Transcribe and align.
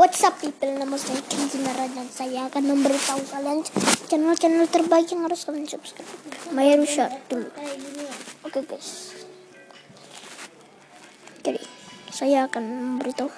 What's 0.00 0.24
up 0.24 0.40
people, 0.40 0.80
nama 0.80 0.96
saya 0.96 1.20
Kinzinara 1.28 1.84
dan 1.92 2.08
saya 2.08 2.48
akan 2.48 2.72
memberitahu 2.72 3.20
kalian 3.36 3.60
channel-channel 4.08 4.64
terbaik 4.72 5.12
yang 5.12 5.28
harus 5.28 5.44
kalian 5.44 5.68
subscribe. 5.68 6.08
Maya 6.56 6.80
Rusha 6.80 7.12
dulu 7.28 7.52
Oke 8.48 8.64
guys. 8.64 9.12
Jadi, 11.44 11.60
saya 12.08 12.48
akan 12.48 12.64
memberitahu. 12.96 13.28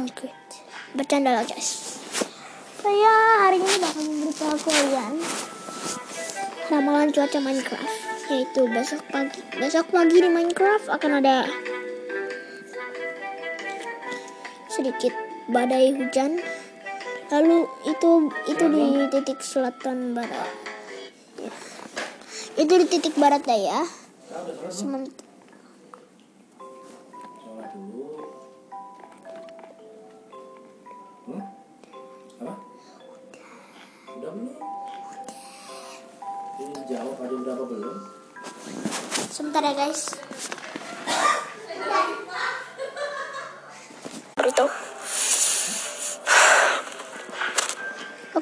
Oke, 0.00 0.32
bercanda 0.96 1.36
lah 1.36 1.44
guys. 1.44 2.00
Saya 2.80 3.12
hari 3.44 3.60
ini 3.60 3.76
bakal 3.76 4.02
memberitahu 4.08 4.56
kalian 4.56 5.12
Ramalan 6.72 7.12
cuaca 7.12 7.38
Minecraft 7.44 7.92
yaitu 8.32 8.64
besok 8.72 9.04
pagi. 9.12 9.44
Besok 9.60 9.92
pagi 9.92 10.16
di 10.16 10.30
Minecraft 10.32 10.88
akan 10.88 11.20
ada 11.20 11.44
sedikit 14.80 15.12
badai 15.52 15.92
hujan 15.92 16.40
lalu 17.28 17.68
itu 17.84 18.32
itu 18.48 18.64
di 18.64 18.84
titik 19.12 19.44
selatan 19.44 20.16
barat 20.16 20.48
ya. 21.36 21.52
itu 22.64 22.72
di 22.80 22.86
titik 22.88 23.12
barat 23.20 23.44
daya 23.44 23.84
Sement 24.72 25.12
Udah 34.20 34.32
belum? 34.36 34.52
Ini 36.60 36.80
jawab 36.88 37.16
ada 37.20 37.36
berapa 37.40 37.64
belum? 37.68 37.96
sebentar 39.30 39.64
ya 39.64 39.72
guys 39.72 40.12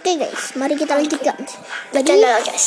Oke 0.08 0.24
guys, 0.24 0.56
mari 0.56 0.72
kita 0.72 0.96
lanjutkan. 0.96 1.36
Jadi, 1.92 2.16
guys. 2.24 2.66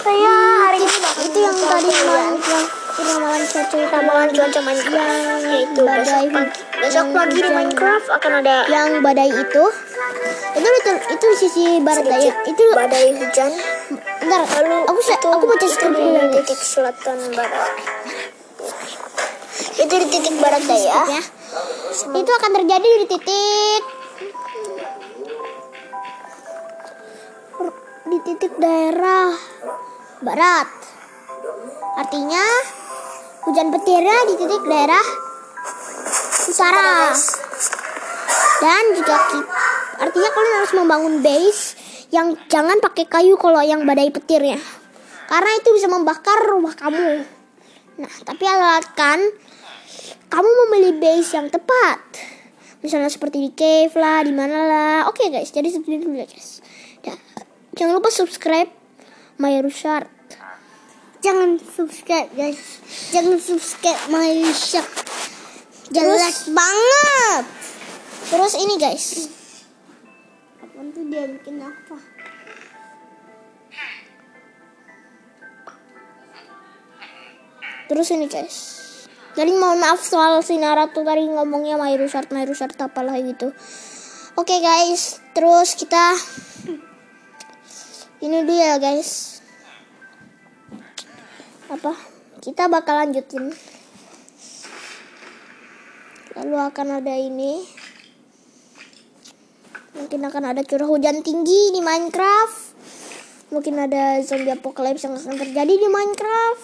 Saya 0.00 0.32
hari 0.64 0.80
ini 0.80 1.28
itu 1.28 1.38
yang 1.44 1.52
tadi 1.52 1.92
malam 2.08 2.40
ramalan 2.96 3.44
cuaca 3.44 3.76
ramalan 3.92 4.28
cuaca 4.32 4.60
Minecraft. 4.64 5.44
Yaitu 5.44 5.82
besok 5.84 6.24
pagi 6.32 6.60
besok 6.80 7.06
pagi 7.12 7.36
di 7.36 7.50
Minecraft 7.52 8.06
akan 8.16 8.32
ada 8.40 8.64
yang 8.72 9.04
badai 9.04 9.28
itu. 9.28 9.64
Itu 10.56 10.68
itu, 10.72 10.92
itu 11.12 11.24
di 11.28 11.36
sisi 11.36 11.64
barat 11.84 12.08
daya 12.08 12.32
itu 12.48 12.62
badai 12.72 13.12
hujan. 13.12 13.52
Bentar, 14.24 14.40
lalu 14.56 14.88
aku 14.88 15.00
itu, 15.04 15.28
aku 15.36 15.44
baca 15.44 15.66
skrip 15.68 15.92
dulu. 15.92 16.16
di 16.16 16.28
titik 16.40 16.60
selatan 16.64 17.28
barat. 17.36 17.76
Itu 19.84 19.94
di 20.00 20.06
titik 20.08 20.34
barat 20.40 20.64
daya 20.64 20.96
ya. 21.12 21.22
itu 21.92 22.30
akan 22.40 22.50
terjadi 22.56 22.88
di 23.04 23.06
titik 23.20 24.01
di 28.02 28.18
titik 28.26 28.58
daerah 28.58 29.30
barat. 30.22 30.68
Artinya 31.98 32.44
hujan 33.46 33.68
petirnya 33.70 34.16
di 34.26 34.34
titik 34.38 34.62
daerah 34.66 35.06
utara. 36.50 37.14
Dan 38.62 38.84
juga 38.94 39.16
artinya 40.02 40.30
kalian 40.30 40.54
harus 40.62 40.74
membangun 40.74 41.14
base 41.22 41.78
yang 42.14 42.34
jangan 42.46 42.78
pakai 42.82 43.06
kayu 43.06 43.34
kalau 43.38 43.62
yang 43.62 43.86
badai 43.86 44.10
petirnya. 44.10 44.58
Karena 45.30 45.50
itu 45.58 45.70
bisa 45.74 45.86
membakar 45.86 46.44
rumah 46.50 46.74
kamu. 46.74 47.24
Nah, 48.02 48.14
tapi 48.26 48.44
alatkan 48.46 49.18
kamu 50.28 50.48
membeli 50.64 50.90
base 50.98 51.38
yang 51.38 51.48
tepat. 51.48 51.98
Misalnya 52.82 53.08
seperti 53.08 53.38
di 53.46 53.50
cave 53.54 53.94
lah, 53.94 54.26
di 54.26 54.34
mana 54.34 54.58
lah. 54.66 54.98
Oke 55.06 55.30
guys, 55.30 55.54
jadi 55.54 55.70
seperti 55.70 56.02
itu 56.02 56.10
guys. 56.10 56.62
Jangan 57.72 57.96
lupa 57.96 58.12
subscribe 58.12 58.68
My 59.40 59.56
Rushard. 59.64 60.04
Jangan 61.24 61.56
subscribe 61.56 62.28
guys. 62.36 62.60
Jangan 63.08 63.40
subscribe 63.40 64.00
My 64.12 64.28
Rushard. 64.44 64.92
Jelas 65.88 66.52
banget. 66.52 67.44
Terus 68.28 68.52
ini 68.60 68.74
guys. 68.76 69.04
Apa 70.60 70.84
tuh 70.92 71.04
dia 71.08 71.24
bikin 71.32 71.64
apa? 71.64 71.96
Terus 77.88 78.08
ini 78.12 78.28
guys. 78.28 78.56
Jadi 79.32 79.48
mohon 79.56 79.80
maaf 79.80 80.04
soal 80.04 80.44
si 80.44 80.60
Naruto 80.60 81.00
tadi 81.08 81.24
ngomongnya 81.24 81.80
My 81.80 81.96
Rushard, 81.96 82.28
My 82.36 82.44
Rushard 82.44 82.76
apalah 82.76 83.16
gitu. 83.16 83.56
Oke 84.36 84.48
okay, 84.56 84.60
guys, 84.60 85.24
terus 85.32 85.76
kita 85.76 86.16
ini 88.22 88.46
dia 88.46 88.78
guys. 88.78 89.42
Apa? 91.66 91.90
Kita 92.38 92.70
bakal 92.70 93.02
lanjutin. 93.02 93.50
Lalu 96.38 96.56
akan 96.56 97.02
ada 97.02 97.14
ini. 97.18 97.66
Mungkin 99.98 100.22
akan 100.22 100.54
ada 100.54 100.62
curah 100.62 100.86
hujan 100.86 101.26
tinggi 101.26 101.74
di 101.74 101.82
Minecraft. 101.82 102.78
Mungkin 103.50 103.74
ada 103.76 104.22
zombie 104.22 104.54
apocalypse 104.54 105.04
yang 105.04 105.18
akan 105.18 105.36
terjadi 105.36 105.74
di 105.76 105.88
Minecraft. 105.90 106.62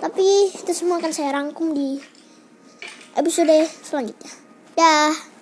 Tapi 0.00 0.56
itu 0.56 0.72
semua 0.72 0.98
akan 0.98 1.12
saya 1.12 1.36
rangkum 1.36 1.76
di 1.76 2.00
episode 3.12 3.68
selanjutnya. 3.84 4.32
Dah 4.76 5.35